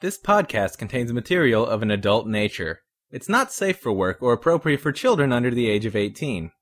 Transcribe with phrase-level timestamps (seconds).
[0.00, 2.80] This podcast contains material of an adult nature.
[3.10, 6.52] It's not safe for work or appropriate for children under the age of 18.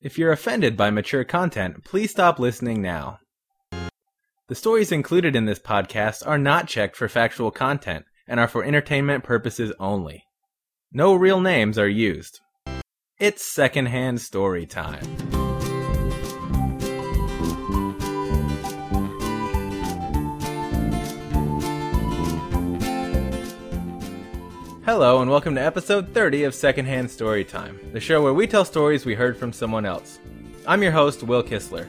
[0.00, 3.18] If you're offended by mature content, please stop listening now.
[4.46, 8.62] The stories included in this podcast are not checked for factual content and are for
[8.62, 10.22] entertainment purposes only.
[10.92, 12.38] No real names are used.
[13.18, 15.33] It's secondhand story time.
[24.86, 29.06] Hello, and welcome to episode 30 of Secondhand Storytime, the show where we tell stories
[29.06, 30.18] we heard from someone else.
[30.66, 31.88] I'm your host, Will Kistler.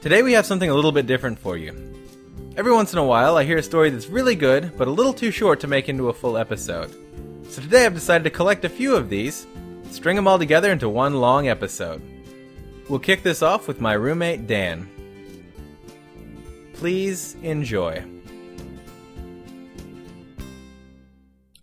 [0.00, 1.72] Today we have something a little bit different for you.
[2.56, 5.12] Every once in a while, I hear a story that's really good, but a little
[5.12, 6.90] too short to make into a full episode.
[7.48, 9.46] So today I've decided to collect a few of these,
[9.92, 12.02] string them all together into one long episode.
[12.88, 14.88] We'll kick this off with my roommate, Dan.
[16.72, 18.04] Please enjoy.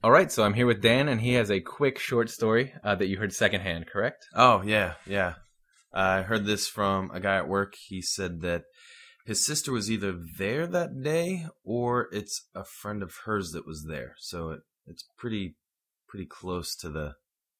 [0.01, 2.95] All right, so I'm here with Dan, and he has a quick short story uh,
[2.95, 4.25] that you heard secondhand, correct?
[4.33, 5.33] Oh yeah, yeah.
[5.93, 7.73] I heard this from a guy at work.
[7.87, 8.63] He said that
[9.25, 13.85] his sister was either there that day or it's a friend of hers that was
[13.89, 14.13] there.
[14.19, 15.55] So it, it's pretty
[16.07, 17.13] pretty close to the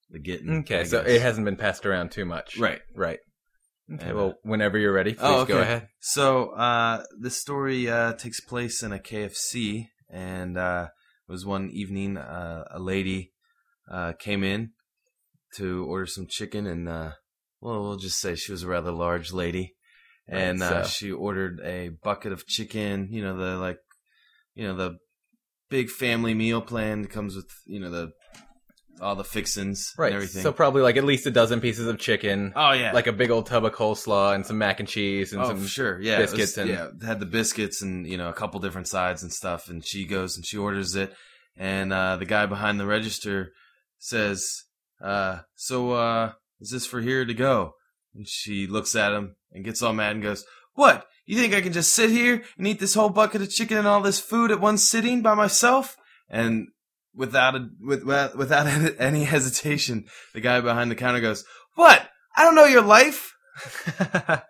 [0.10, 0.60] the getting.
[0.60, 1.12] Okay, I so guess.
[1.12, 2.58] it hasn't been passed around too much.
[2.58, 2.80] right.
[2.96, 3.20] Right.
[3.94, 5.54] Okay, And, well, whenever you're ready, please Oh, okay.
[5.54, 5.88] go ahead.
[6.00, 10.90] So uh, this story uh, takes place in a KFC, and uh,
[11.30, 13.32] was one evening uh, a lady
[13.90, 14.72] uh, came in
[15.56, 17.12] to order some chicken, and uh,
[17.62, 19.76] well, we'll just say she was a rather large lady,
[20.28, 23.10] and uh, so- she ordered a bucket of chicken.
[23.12, 23.78] You know the like,
[24.56, 24.98] you know the
[25.70, 28.12] big family meal plan that comes with you know the
[29.02, 30.08] all the fixins Right.
[30.08, 30.42] and everything.
[30.44, 33.32] So probably like at least a dozen pieces of chicken, oh yeah, like a big
[33.32, 36.02] old tub of coleslaw, and some mac and cheese, and oh, some sure.
[36.02, 38.88] Yeah, it was- biscuits and- yeah, had the biscuits and you know a couple different
[38.88, 39.70] sides and stuff.
[39.70, 41.14] And she goes and she orders it,
[41.58, 43.52] and uh, the guy behind the register
[43.98, 44.64] says,
[45.02, 47.74] uh, "So uh, is this for here to go?"
[48.16, 51.06] And she looks at him and gets all mad and goes, "What?
[51.26, 53.88] You think I can just sit here and eat this whole bucket of chicken and
[53.88, 55.96] all this food at one sitting by myself?"
[56.30, 56.68] And
[57.14, 58.68] without a, with, without
[59.00, 61.44] any hesitation, the guy behind the counter goes,
[61.76, 62.08] "What?
[62.36, 63.34] I don't know your life."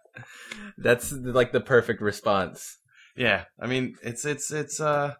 [0.78, 2.78] That's like the perfect response.
[3.16, 5.14] Yeah, I mean, it's it's it's uh,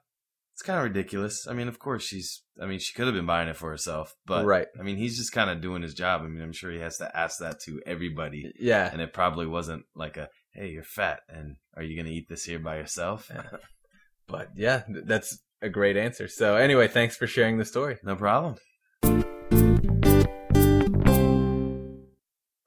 [0.54, 1.48] it's kind of ridiculous.
[1.48, 2.44] I mean, of course she's.
[2.62, 4.68] I mean, she could have been buying it for herself, but Right.
[4.78, 6.22] I mean, he's just kind of doing his job.
[6.22, 8.90] I mean, I'm sure he has to ask that to everybody, Yeah.
[8.92, 12.44] and it probably wasn't like a, "Hey, you're fat, and are you gonna eat this
[12.44, 13.32] here by yourself?"
[14.28, 16.28] But yeah, that's a great answer.
[16.28, 17.98] So anyway, thanks for sharing the story.
[18.04, 18.56] no problem.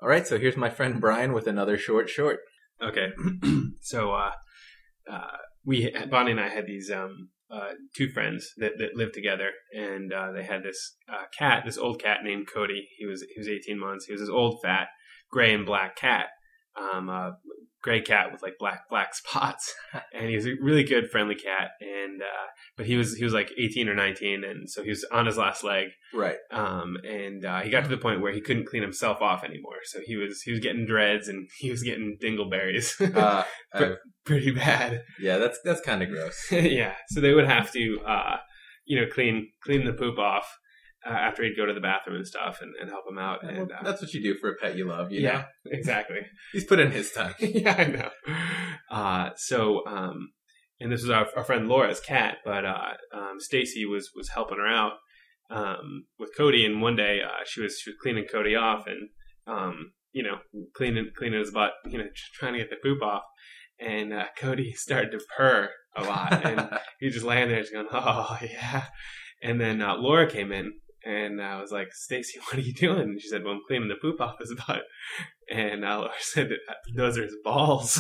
[0.03, 2.41] All right, so here's my friend Brian with another short short.
[2.83, 3.11] Okay,
[3.81, 4.33] so uh,
[5.11, 9.51] uh, we Bonnie and I had these um, uh, two friends that, that lived together,
[9.73, 12.89] and uh, they had this uh, cat, this old cat named Cody.
[12.99, 14.07] He was he was 18 months.
[14.07, 14.89] He was this old, fat,
[15.31, 16.27] gray and black cat,
[16.77, 17.31] um, uh,
[17.83, 19.75] gray cat with like black black spots,
[20.13, 21.71] and he was a really good, friendly cat.
[21.81, 25.05] And uh, but he was he was like 18 or 19, and so he was
[25.13, 25.89] on his last leg.
[26.15, 26.37] Right.
[26.51, 29.77] Um, and uh, he got to the point where he couldn't clean himself off anymore.
[29.85, 34.51] So he was he was getting dreads and he was getting dingleberries, Uh, But- pretty
[34.53, 35.03] bad.
[35.21, 36.47] yeah, that's that's kind of gross.
[36.53, 36.95] yeah.
[37.09, 38.37] So they would have to, uh,
[38.85, 40.47] you know, clean clean the poop off
[41.07, 43.43] uh, after he'd go to the bathroom and stuff, and, and help him out.
[43.43, 45.13] And uh, that's what you do for a pet you love.
[45.13, 45.45] You yeah, know?
[45.73, 46.21] exactly.
[46.53, 47.35] he's put in his time.
[47.41, 48.11] yeah, I know.
[48.91, 50.33] Uh, so, um,
[50.81, 54.59] and this was our, our friend Laura's cat, but uh, um, Stacy was was helping
[54.59, 54.95] her out
[55.51, 56.65] um, with Cody.
[56.65, 59.09] And one day uh, she was she was cleaning Cody off, and
[59.47, 60.39] um, you know,
[60.75, 63.23] cleaning cleaning his butt, you know, trying to get the poop off.
[63.79, 66.69] And uh, Cody started to purr a lot, and
[67.01, 68.85] he just laying there, just going, "Oh yeah."
[69.43, 70.73] And then uh, Laura came in,
[71.05, 73.89] and I was like, "Stacy, what are you doing?" And she said, "Well, I'm cleaning
[73.89, 74.83] the poop off his butt."
[75.51, 76.51] And I said,
[76.97, 77.93] "Those are his balls."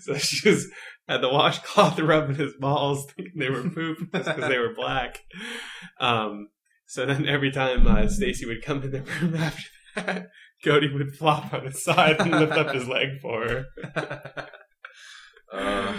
[0.00, 0.68] so she was
[1.08, 5.20] had the washcloth rubbing his balls, thinking they were poop just because they were black.
[6.00, 6.48] Um,
[6.86, 10.28] so then every time uh, Stacy would come in the room after that,
[10.64, 13.64] Cody would flop on his side and lift up his leg for her.
[15.52, 15.94] Uh,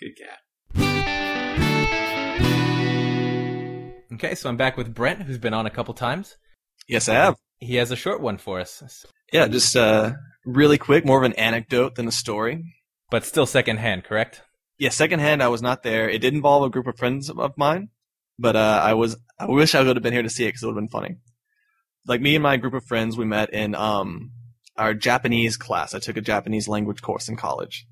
[0.00, 0.38] Good cat.
[4.14, 6.36] Okay, so I'm back with Brent, who's been on a couple times.
[6.88, 7.36] Yes, I have.
[7.58, 10.12] He has a short one for us, Yeah, just uh,
[10.44, 12.64] really quick, more of an anecdote than a story.
[13.10, 14.42] but still secondhand, correct?
[14.78, 16.08] Yeah, secondhand, I was not there.
[16.08, 17.90] It did involve a group of friends of mine,
[18.38, 19.16] but uh, I was.
[19.38, 20.88] I wish I would have been here to see it because it would have been
[20.88, 21.16] funny.
[22.06, 24.32] Like me and my group of friends, we met in um
[24.76, 25.94] our Japanese class.
[25.94, 27.86] I took a Japanese language course in college,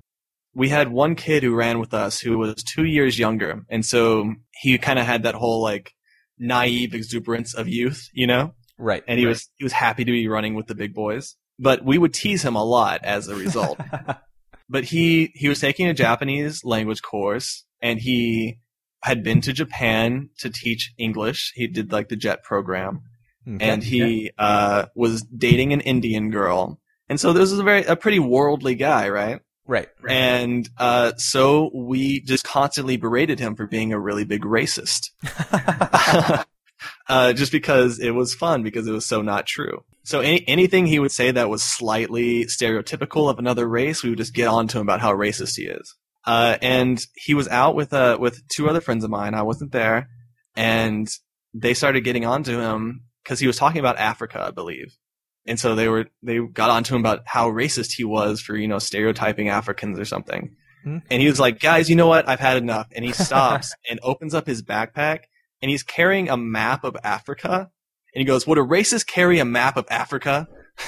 [0.53, 4.33] we had one kid who ran with us who was two years younger, and so
[4.61, 5.93] he kind of had that whole like
[6.41, 9.03] naive exuberance of youth, you know, Right.
[9.07, 9.29] and he right.
[9.31, 11.35] was he was happy to be running with the big boys.
[11.59, 13.79] But we would tease him a lot as a result.
[14.69, 18.57] but he he was taking a Japanese language course, and he
[19.03, 21.51] had been to Japan to teach English.
[21.55, 23.01] He did like the JET program,
[23.47, 23.69] Okay.
[23.69, 26.79] and he uh, was dating an Indian girl.
[27.09, 29.41] And so this was a very a pretty worldly guy, right?
[29.67, 29.87] Right.
[30.09, 35.11] And uh, so we just constantly berated him for being a really big racist,
[37.07, 39.83] uh, just because it was fun because it was so not true.
[40.03, 44.17] So any, anything he would say that was slightly stereotypical of another race, we would
[44.17, 45.95] just get on to him about how racist he is.
[46.25, 49.33] Uh, and he was out with uh, with two other friends of mine.
[49.33, 50.09] I wasn't there,
[50.55, 51.09] and
[51.53, 54.95] they started getting onto him because he was talking about Africa, I believe.
[55.45, 58.67] And so they were they got onto him about how racist he was for you
[58.67, 60.55] know stereotyping Africans or something.
[60.83, 60.99] Hmm.
[61.09, 62.27] And he was like, "Guys, you know what?
[62.27, 65.21] I've had enough." And he stops and opens up his backpack,
[65.61, 67.69] and he's carrying a map of Africa.
[68.13, 70.47] And he goes, "Would a racist carry a map of Africa?"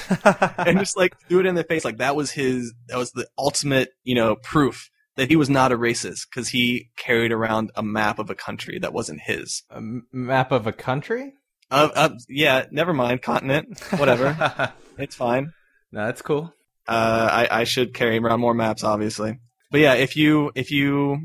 [0.57, 3.27] and just like threw it in their face, like that was his that was the
[3.37, 7.83] ultimate you know proof that he was not a racist because he carried around a
[7.83, 9.63] map of a country that wasn't his.
[9.69, 11.33] a m- map of a country?
[11.71, 15.53] Uh, uh, yeah, never mind, continent, whatever, it's fine.
[15.91, 16.53] no, that's cool.
[16.87, 19.39] Uh, I, I should carry around more maps, obviously.
[19.71, 21.17] But yeah, if you if you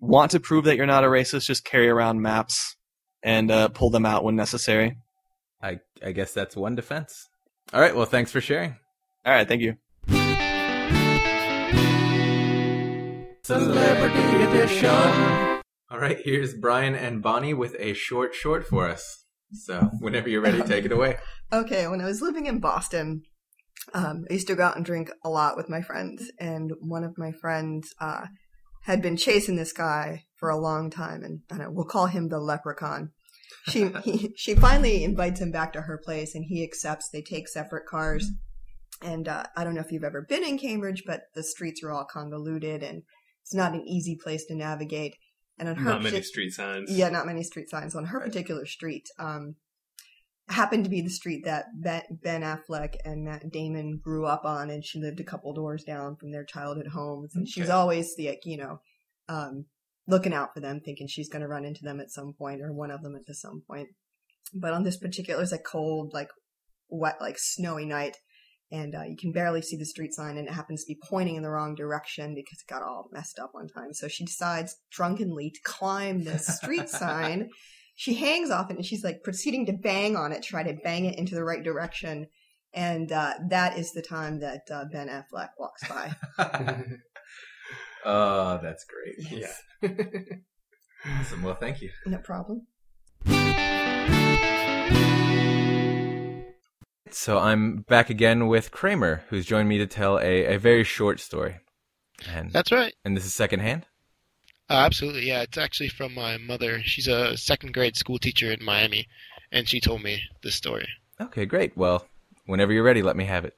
[0.00, 2.76] want to prove that you're not a racist, just carry around maps
[3.22, 4.96] and uh, pull them out when necessary.
[5.62, 7.28] I I guess that's one defense.
[7.72, 7.94] All right.
[7.94, 8.76] Well, thanks for sharing.
[9.26, 9.76] All right, thank you.
[13.42, 14.86] Celebrity edition.
[15.90, 19.23] All right, here's Brian and Bonnie with a short short for us.
[19.52, 21.18] So, whenever you're ready, take it away.
[21.52, 23.22] Okay, when I was living in Boston,
[23.92, 27.04] um, I used to go out and drink a lot with my friends, and one
[27.04, 28.26] of my friends uh,
[28.84, 32.06] had been chasing this guy for a long time, and I don't know, we'll call
[32.06, 33.10] him the leprechaun.
[33.68, 37.08] She he, she finally invites him back to her place, and he accepts.
[37.08, 38.30] They take separate cars,
[39.02, 41.92] and uh, I don't know if you've ever been in Cambridge, but the streets are
[41.92, 43.02] all convoluted, and
[43.42, 45.16] it's not an easy place to navigate.
[45.58, 46.90] And on her Not many street signs.
[46.90, 49.06] yeah, not many street signs on her particular street.
[49.18, 49.54] Um,
[50.48, 54.84] happened to be the street that Ben, Affleck and Matt Damon grew up on, and
[54.84, 57.34] she lived a couple doors down from their childhood homes.
[57.34, 57.72] And she's Okay.
[57.72, 58.80] always like, you know,
[59.28, 59.66] um,
[60.06, 62.72] looking out for them, thinking she's going to run into them at some point or
[62.72, 63.88] one of them at some point.
[64.52, 66.28] But on this particular, it's a cold, like
[66.90, 68.18] wet, like snowy night,
[68.74, 71.36] and uh, you can barely see the street sign, and it happens to be pointing
[71.36, 73.92] in the wrong direction because it got all messed up one time.
[73.92, 77.50] So she decides drunkenly to climb the street sign.
[77.94, 81.04] She hangs off it, and she's like proceeding to bang on it, try to bang
[81.04, 82.26] it into the right direction.
[82.72, 86.12] And uh, that is the time that uh, Ben Affleck walks by.
[88.04, 89.30] oh, that's great.
[89.30, 89.52] Yeah.
[91.06, 91.44] Awesome.
[91.44, 91.90] Well, thank you.
[92.06, 92.66] no problem.
[97.14, 101.20] So I'm back again with Kramer, who's joined me to tell a, a very short
[101.20, 101.58] story.
[102.28, 102.92] And That's right.
[103.04, 103.86] and this is secondhand.
[104.68, 105.42] Uh, absolutely, yeah.
[105.42, 106.82] It's actually from my mother.
[106.82, 109.06] She's a second grade school teacher in Miami,
[109.52, 110.88] and she told me this story.
[111.20, 111.76] Okay, great.
[111.76, 112.04] Well,
[112.46, 113.54] whenever you're ready, let me have it.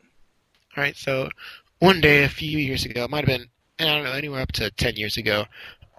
[0.76, 1.30] All right, so
[1.78, 3.48] one day a few years ago, it might have been,
[3.78, 5.46] I don't know, anywhere up to 10 years ago,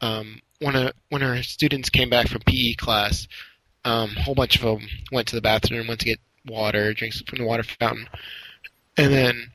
[0.04, 3.28] um, when, a, when our students came back from PE class,
[3.84, 7.22] um, a whole bunch of them went to the bathroom, went to get water, drinks
[7.22, 8.08] from the water fountain,
[8.98, 9.52] and then,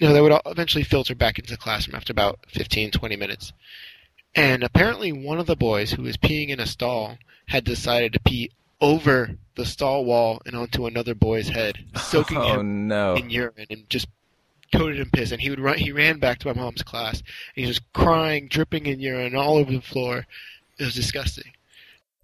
[0.00, 3.16] you know, they would all eventually filter back into the classroom after about 15, 20
[3.16, 3.52] minutes.
[4.34, 8.20] And apparently one of the boys who was peeing in a stall had decided to
[8.20, 13.14] pee over the stall wall and onto another boy's head, soaking oh him no.
[13.14, 14.08] in urine and just
[14.72, 15.30] coated in piss.
[15.30, 15.78] And he would run.
[15.78, 17.20] He ran back to my mom's class
[17.56, 20.26] and he was crying, dripping in urine all over the floor.
[20.78, 21.52] It was disgusting.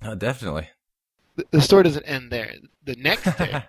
[0.02, 0.68] Oh, definitely.
[1.36, 2.54] The, the story doesn't end there.
[2.84, 3.64] The next day,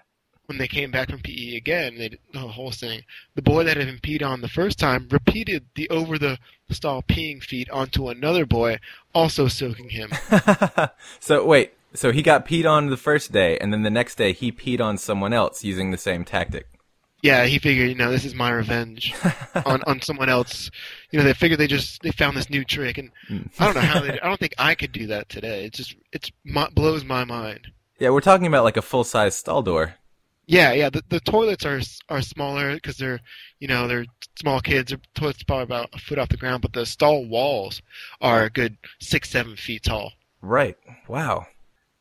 [0.52, 3.04] when they came back from PE again, they did the whole thing.
[3.36, 6.40] The boy that had been peed on the first time repeated the over the
[6.70, 8.80] stall peeing feat onto another boy,
[9.16, 10.12] also soaking him.
[11.22, 14.34] so wait, so he got peed on the first day, and then the next day
[14.34, 16.68] he peed on someone else using the same tactic.
[17.24, 19.14] Yeah, he figured, you know, this is my revenge
[19.66, 20.70] on on someone else.
[21.12, 23.50] You know, they figured they just they found this new trick, and Mm.
[23.58, 24.20] I don't know how they.
[24.20, 25.64] I don't think I could do that today.
[25.66, 27.68] It just it's my, blows my mind.
[28.00, 29.96] Yeah, we're talking about like a full size stall door.
[30.48, 30.90] Yeah, yeah.
[30.90, 33.20] The the toilets are are smaller because they're
[33.60, 34.06] you know they're
[34.38, 34.90] small kids.
[34.90, 37.82] Their toilets probably about a foot off the ground, but the stall walls
[38.20, 40.14] are a good six seven feet tall.
[40.42, 40.78] Right.
[41.08, 41.48] Wow.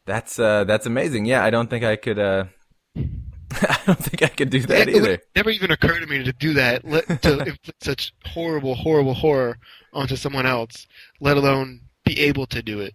[0.06, 1.26] That's uh that's amazing.
[1.26, 2.44] Yeah, I don't think I could uh
[2.97, 5.18] I don't think I could do that it, it either.
[5.37, 9.59] never even occurred to me to do that, let, to inflict such horrible, horrible horror
[9.92, 10.87] onto someone else,
[11.20, 12.94] let alone be able to do it.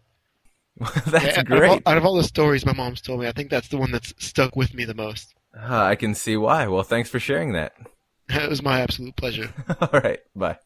[1.06, 1.82] That's Yeah, Out of, all, great.
[1.86, 4.14] out of all the stories my mom's told me, I think that's the one that's
[4.18, 5.34] stuck with me the most.
[5.58, 6.68] Uh, I can see why.
[6.68, 7.74] Well, thanks for sharing that.
[8.28, 9.54] It was my absolute pleasure.
[9.82, 10.58] All right, bye.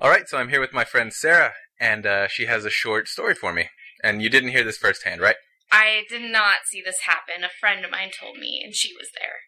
[0.00, 3.08] All right, so I'm here with my friend Sarah, and uh, she has a short
[3.08, 3.70] story for me.
[4.02, 5.36] And you didn't hear this firsthand, right?
[5.72, 7.42] I did not see this happen.
[7.42, 9.40] A friend of mine told me, and she was there.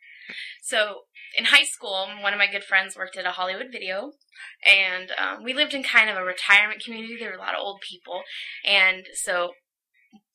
[0.62, 1.02] So,
[1.36, 4.12] in high school, one of my good friends worked at a Hollywood video,
[4.64, 7.16] and um, we lived in kind of a retirement community.
[7.18, 8.22] There were a lot of old people,
[8.64, 9.52] and so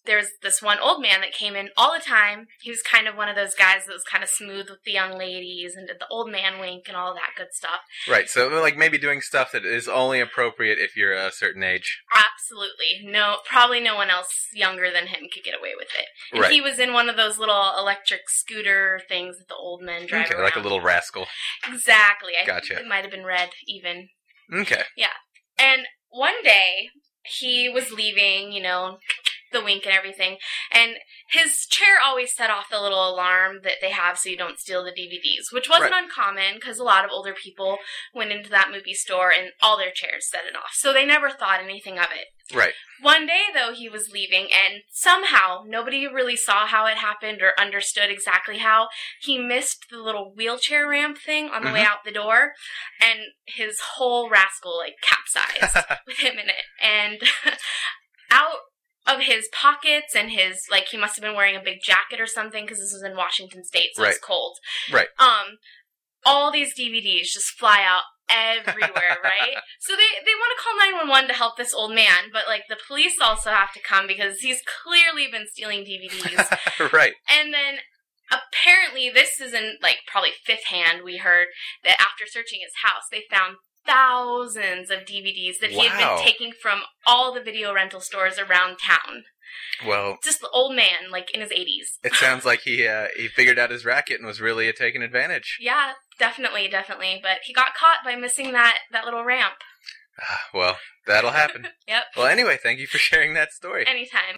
[0.05, 2.47] there's this one old man that came in all the time.
[2.61, 4.91] He was kind of one of those guys that was kind of smooth with the
[4.91, 7.81] young ladies and did the old man wink and all that good stuff.
[8.09, 12.01] Right, so like maybe doing stuff that is only appropriate if you're a certain age.
[12.13, 13.01] Absolutely.
[13.03, 16.05] No, probably no one else younger than him could get away with it.
[16.31, 16.51] And Right.
[16.51, 20.25] he was in one of those little electric scooter things that the old men drive
[20.25, 20.43] Okay, around.
[20.45, 21.27] like a little rascal.
[21.67, 22.33] Exactly.
[22.41, 22.69] I Gotcha.
[22.75, 24.09] think it might have been red even.
[24.53, 24.83] Okay.
[24.97, 25.13] Yeah.
[25.57, 26.89] And one day
[27.23, 28.97] he was leaving, you know,
[29.51, 30.37] the wink and everything,
[30.71, 30.95] and
[31.29, 34.83] his chair always set off the little alarm that they have so you don't steal
[34.83, 37.77] the DVDs, which wasn't uncommon because a lot of older people
[38.13, 40.71] went into that movie store and all their chairs set it off.
[40.73, 42.27] So they never thought anything of it.
[42.53, 42.73] Right.
[43.01, 47.59] One day, though, he was leaving, and somehow nobody really saw how it happened or
[47.59, 48.89] understood exactly how.
[49.21, 51.91] He missed the little wheelchair ramp thing on the way mm-hmm.
[51.91, 52.53] out the door,
[53.01, 56.65] and his whole rascal like capsized with him in it.
[56.83, 57.21] And
[59.13, 62.27] of his pockets and his like, he must have been wearing a big jacket or
[62.27, 64.57] something because this was in Washington State, so it's cold.
[64.91, 65.07] Right.
[65.19, 65.57] Um,
[66.25, 69.57] all these DVDs just fly out everywhere, right?
[69.79, 72.77] So they they want to call 911 to help this old man, but like the
[72.87, 76.93] police also have to come because he's clearly been stealing DVDs.
[76.93, 77.13] right.
[77.29, 77.79] and then
[78.31, 81.47] apparently this is in like probably fifth hand we heard
[81.83, 86.51] that after searching his house they found thousands of DVDs that he had been taking
[86.61, 89.23] from all the video rental stores around town.
[89.85, 91.97] Well, Just the old man like in his 80s.
[92.03, 95.57] it sounds like he uh, he figured out his racket and was really taking advantage.
[95.59, 97.19] Yeah, definitely, definitely.
[97.21, 99.55] But he got caught by missing that that little ramp.
[100.21, 101.67] Ah, well, that'll happen.
[101.87, 102.03] Yep.
[102.15, 103.85] Well, anyway, thank you for sharing that story.
[103.85, 104.37] Anytime.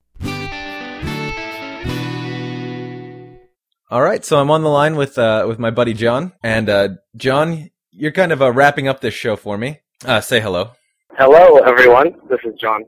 [3.91, 6.89] All right, so I'm on the line with uh, with my buddy John, and uh,
[7.15, 9.79] John, you're kind of uh, wrapping up this show for me.
[10.05, 10.71] Uh, say hello.
[11.17, 12.15] Hello, everyone.
[12.29, 12.83] This is John.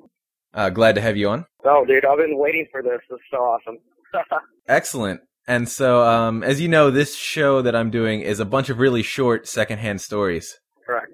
[0.54, 1.46] Uh, glad to have you on.
[1.64, 3.00] Oh, dude, I've been waiting for this.
[3.10, 3.78] This is so awesome.
[4.68, 5.22] Excellent.
[5.48, 8.80] And so, um, as you know, this show that I'm doing is a bunch of
[8.80, 10.58] really short secondhand stories.
[10.86, 11.12] Correct.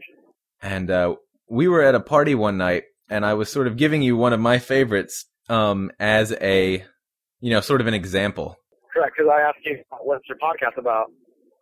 [0.62, 1.15] And uh,
[1.50, 4.31] we were at a party one night, and I was sort of giving you one
[4.31, 6.86] of my favorites um, as a,
[7.41, 8.55] you know, sort of an example.
[8.93, 11.12] Correct, because I asked you what's your podcast about,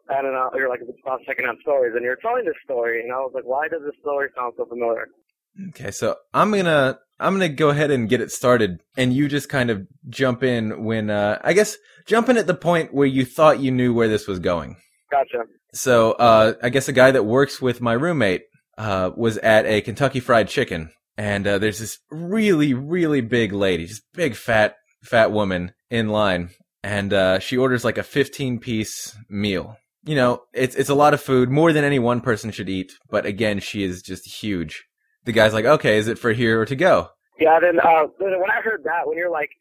[0.10, 0.25] and
[0.56, 3.46] you're like it's about secondhand stories, and you're telling this story, and I was like,
[3.46, 5.08] why does this story sound so familiar?
[5.70, 9.50] Okay, so I'm gonna I'm gonna go ahead and get it started, and you just
[9.50, 13.25] kind of jump in when uh, I guess jump in at the point where you
[13.25, 14.78] thought you knew where this was going.
[15.12, 15.44] Gotcha.
[15.74, 18.44] So uh, I guess a guy that works with my roommate
[18.78, 23.86] uh, was at a Kentucky Fried Chicken, and uh, there's this really really big lady,
[23.86, 26.51] just big fat fat woman in line,
[26.84, 29.78] and uh, she orders like a 15 piece meal.
[30.10, 32.94] You know, it's it's a lot of food, more than any one person should eat.
[33.12, 34.86] But again, she is just huge.
[35.25, 37.60] The guy's like, "Okay, is it for here or to go?" Yeah.
[37.60, 39.51] Then, uh, when I heard that, when you're like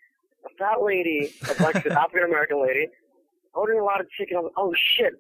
[0.47, 2.89] a fat lady, a black African American lady,
[3.53, 5.13] ordering a lot of chicken, I was like, oh shit.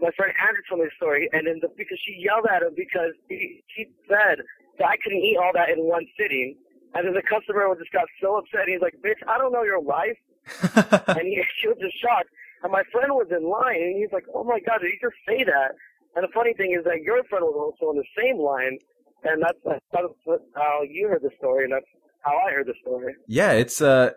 [0.00, 2.70] My friend Andrew told me the story, and then the, because she yelled at him
[2.76, 4.38] because he, she said
[4.78, 6.54] that I couldn't eat all that in one sitting,
[6.94, 8.68] and then the customer just got so upset.
[8.68, 10.18] He's like, "Bitch, I don't know your life,"
[11.18, 12.30] and he, she was just shocked.
[12.66, 15.14] And my friend was in line, and he's like, "Oh my god, did you just
[15.22, 15.70] say that?"
[16.16, 18.76] And the funny thing is that your friend was also on the same line,
[19.22, 19.84] and that's that's
[20.56, 21.86] how you heard the story, and that's
[22.22, 23.14] how I heard the story.
[23.28, 24.14] Yeah, it's uh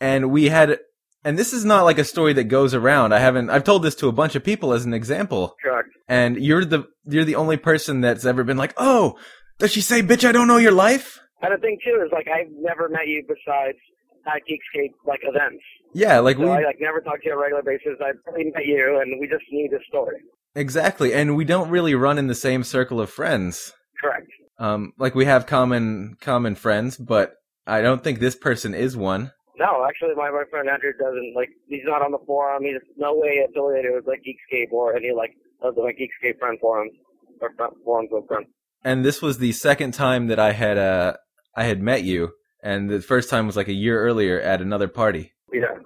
[0.00, 0.80] and we had
[1.22, 3.14] and this is not like a story that goes around.
[3.14, 5.54] I haven't I've told this to a bunch of people as an example.
[5.62, 5.90] Correct.
[6.08, 9.16] And you're the you're the only person that's ever been like, "Oh,
[9.60, 12.26] does she say bitch I don't know your life?" And the thing too is like
[12.26, 13.78] I've never met you besides
[14.26, 15.62] at Geekscape like events.
[15.94, 17.98] Yeah, like So we I like never talk to you on a regular basis.
[18.04, 20.16] I've only met you, and we just knew this story.
[20.54, 21.14] exactly.
[21.14, 23.72] And we don't really run in the same circle of friends.
[24.00, 24.28] Correct.
[24.58, 27.34] Um like we have common common friends, but
[27.66, 29.32] I don't think this person is one.
[29.56, 31.48] No, actually, my, my friend Andrew doesn't like.
[31.68, 32.64] He's not on the forum.
[32.64, 35.30] He's no way affiliated with like Geekscape or any like
[35.62, 36.92] of the like Geekscape friend forums
[37.40, 37.50] or
[37.84, 38.48] forums with friends.
[38.82, 41.14] And this was the second time that I had uh
[41.56, 42.32] I had met you
[42.64, 45.33] and the first time was like a year earlier at another party.
[45.54, 45.78] Yeah.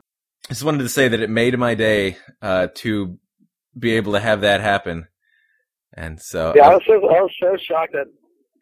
[0.49, 3.19] just wanted to say that it made my day uh, to
[3.79, 5.07] be able to have that happen.
[5.95, 8.07] And so, Yeah, I was so I was so shocked at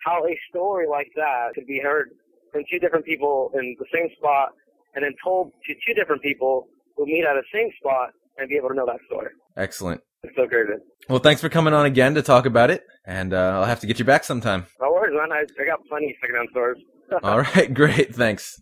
[0.05, 2.11] how a story like that could be heard
[2.53, 4.51] from two different people in the same spot,
[4.95, 8.57] and then told to two different people who meet at the same spot and be
[8.57, 9.31] able to know that story.
[9.57, 10.01] excellent.
[10.23, 10.73] It's so crazy.
[11.09, 13.87] Well, thanks for coming on again to talk about it, and uh, I'll have to
[13.87, 14.67] get you back sometime.
[14.81, 15.31] No worries, man.
[15.31, 16.83] I, I got plenty of secondhand stories.
[17.23, 18.61] All right, great, thanks.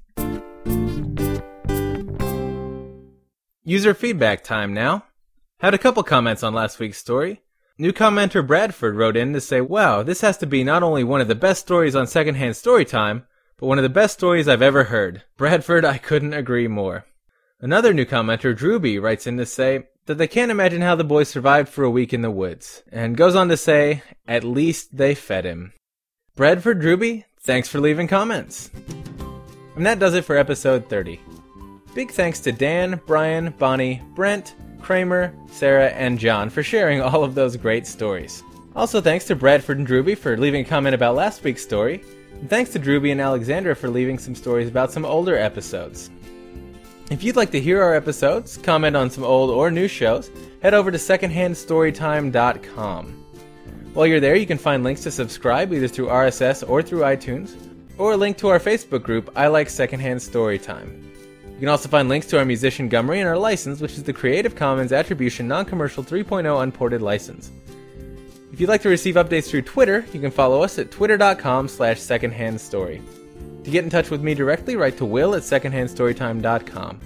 [3.66, 5.06] User feedback time now.
[5.61, 7.40] Had a couple comments on last week's story.
[7.78, 11.23] New commenter Bradford wrote in to say, Wow, this has to be not only one
[11.23, 13.25] of the best stories on Secondhand Storytime,
[13.56, 15.23] but one of the best stories I've ever heard.
[15.38, 17.06] Bradford, I couldn't agree more.
[17.59, 21.23] Another new commenter, Drewby, writes in to say that they can't imagine how the boy
[21.23, 25.14] survived for a week in the woods, and goes on to say, At least they
[25.14, 25.73] fed him.
[26.37, 28.71] Bradford Drewby, thanks for leaving comments.
[29.75, 31.18] And that does it for episode 30.
[31.95, 37.37] Big thanks to Dan, Brian, Bonnie, Brent, Kramer, Sarah, and John for sharing all of
[37.37, 38.43] those great stories.
[38.75, 42.03] Also, thanks to Bradford and Druby for leaving a comment about last week's story.
[42.33, 46.11] And thanks to Druby and Alexandra for leaving some stories about some older episodes.
[47.11, 50.33] If you'd like to hear our episodes, comment on some old or new shows,
[50.63, 53.25] head over to secondhandstorytime.com.
[53.93, 57.55] While you're there, you can find links to subscribe either through RSS or through iTunes,
[57.99, 61.13] or a link to our Facebook group, I Like Secondhand Storytime.
[61.55, 64.13] You can also find links to our musician Gumry and our license, which is the
[64.13, 67.53] Creative Commons Attribution Non-Commercial 3.0 Unported License.
[68.53, 71.99] If you'd like to receive updates through Twitter, you can follow us at twitter.com slash
[71.99, 73.03] secondhandstory.
[73.65, 77.01] To get in touch with me directly, write to will at secondhandstorytime.com.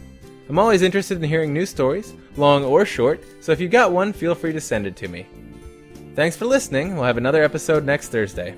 [0.49, 4.13] I'm always interested in hearing new stories, long or short, so if you've got one,
[4.13, 5.27] feel free to send it to me.
[6.15, 6.95] Thanks for listening.
[6.95, 8.57] We'll have another episode next Thursday.